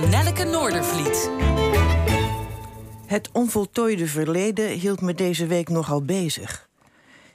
[0.00, 1.30] van Nelleke Noordervliet.
[3.06, 6.68] Het onvoltooide verleden hield me deze week nogal bezig.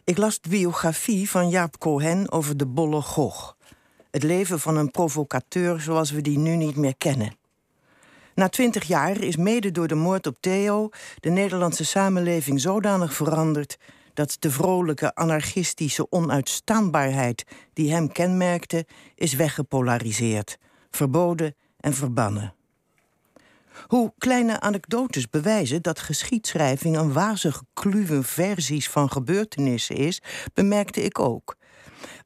[0.04, 3.58] Ik las de biografie van Jaap Cohen over de Bolle Gog.
[4.12, 7.36] Het leven van een provocateur zoals we die nu niet meer kennen.
[8.36, 10.90] Na twintig jaar is mede door de moord op Theo
[11.20, 13.78] de Nederlandse samenleving zodanig veranderd
[14.14, 17.44] dat de vrolijke anarchistische onuitstaanbaarheid
[17.74, 20.58] die hem kenmerkte, is weggepolariseerd,
[20.90, 22.54] verboden en verbannen.
[23.88, 30.22] Hoe kleine anekdotes bewijzen dat geschiedschrijving een wazig kluwen versies van gebeurtenissen is,
[30.54, 31.56] bemerkte ik ook.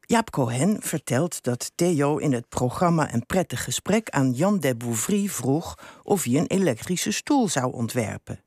[0.02, 5.28] Jaap Cohen vertelt dat Theo in het programma Een prettig gesprek aan Jan de Bouvry
[5.28, 8.42] vroeg of hij een elektrische stoel zou ontwerpen.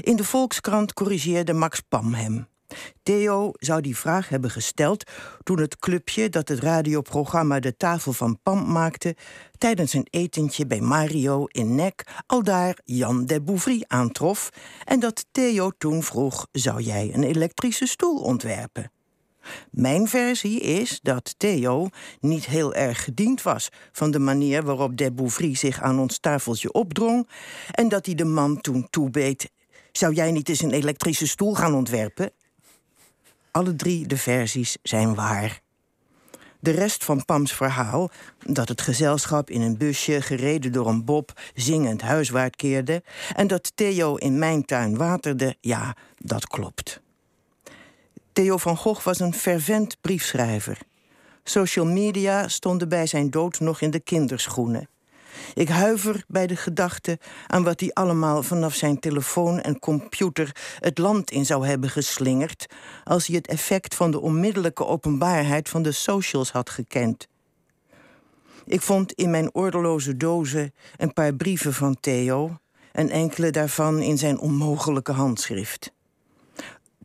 [0.00, 2.46] In de Volkskrant corrigeerde Max Pam hem.
[3.02, 5.10] Theo zou die vraag hebben gesteld
[5.42, 9.16] toen het clubje dat het radioprogramma De Tafel van Pam maakte,
[9.58, 14.50] tijdens een etentje bij Mario in Nek aldaar Jan de Bouvry aantrof
[14.84, 18.90] en dat Theo toen vroeg: zou jij een elektrische stoel ontwerpen?
[19.70, 21.88] Mijn versie is dat Theo
[22.20, 26.72] niet heel erg gediend was van de manier waarop de Bouvry zich aan ons tafeltje
[26.72, 27.28] opdrong
[27.70, 29.50] en dat hij de man toen toebeet:
[29.92, 32.30] zou jij niet eens een elektrische stoel gaan ontwerpen?
[33.56, 35.60] Alle drie de versies zijn waar.
[36.60, 38.10] De rest van Pams verhaal,
[38.46, 43.02] dat het gezelschap in een busje gereden door een bob zingend huiswaart keerde
[43.34, 47.00] en dat Theo in mijn tuin waterde, ja, dat klopt.
[48.32, 50.78] Theo van Gogh was een fervent briefschrijver.
[51.44, 54.88] Social media stonden bij zijn dood nog in de kinderschoenen.
[55.54, 60.98] Ik huiver bij de gedachte aan wat hij allemaal vanaf zijn telefoon en computer het
[60.98, 62.66] land in zou hebben geslingerd
[63.04, 67.28] als hij het effect van de onmiddellijke openbaarheid van de socials had gekend.
[68.66, 72.56] Ik vond in mijn ordeloze dozen een paar brieven van Theo
[72.92, 75.94] en enkele daarvan in zijn onmogelijke handschrift.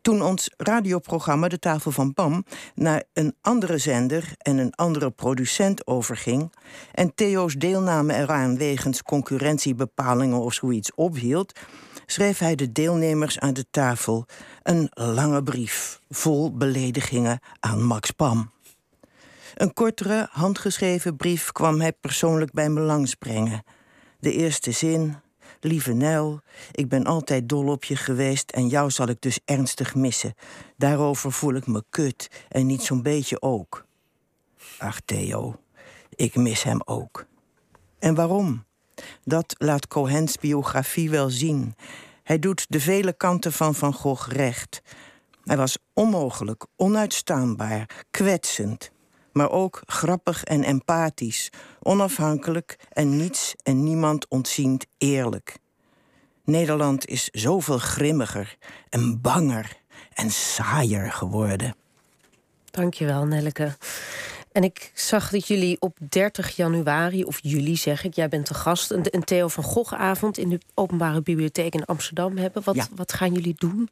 [0.02, 2.46] Toen ons radioprogramma De Tafel van Pam
[2.76, 6.54] naar een andere zender en een andere producent overging
[6.94, 11.60] en Theo's deelname eraan wegens concurrentiebepalingen of zoiets ophield,
[12.06, 14.26] schreef hij de deelnemers aan de tafel
[14.64, 18.52] een lange brief vol beledigingen aan Max Pam.
[19.56, 23.64] Een kortere, handgeschreven brief kwam hij persoonlijk bij me langsbrengen.
[24.20, 25.16] De eerste zin
[25.64, 26.42] Lieve Nel,
[26.72, 30.34] ik ben altijd dol op je geweest en jou zal ik dus ernstig missen.
[30.78, 33.86] Daarover voel ik me kut en niet zo'n beetje ook.
[34.78, 35.56] Ach Theo,
[36.16, 37.26] ik mis hem ook.
[38.00, 38.64] En waarom?
[39.24, 41.76] Dat laat Cohens biografie wel zien.
[42.24, 44.82] Hij doet de vele kanten van Van Gogh recht.
[45.44, 48.92] Hij was onmogelijk, onuitstaanbaar, kwetsend
[49.32, 51.50] maar ook grappig en empathisch,
[51.82, 55.58] onafhankelijk en niets en niemand ontziend eerlijk.
[56.44, 58.58] Nederland is zoveel grimmiger
[58.90, 59.78] en banger
[60.14, 61.76] en saaier geworden.
[62.72, 63.78] Dankjewel, Nelleke.
[64.52, 68.54] En ik zag dat jullie op 30 januari, of juli zeg ik, jij bent de
[68.54, 72.64] gast, een, een Theo van Gogh-avond in de Openbare Bibliotheek in Amsterdam hebben.
[72.64, 73.90] Wat, wat gaan jullie doen?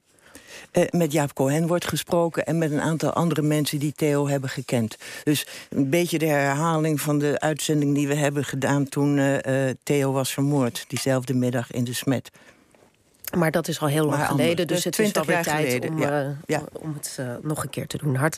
[0.71, 4.49] Uh, met Jaap Cohen wordt gesproken en met een aantal andere mensen die Theo hebben
[4.49, 4.97] gekend.
[5.23, 10.11] Dus een beetje de herhaling van de uitzending die we hebben gedaan toen uh, Theo
[10.11, 12.29] was vermoord, diezelfde middag in de Smet.
[13.38, 16.35] Maar dat is al heel lang geleden, dus het is alweer tijd geleden, om, ja.
[16.45, 16.63] Ja.
[16.73, 18.09] om het nog een keer te doen.
[18.09, 18.27] Hartelijk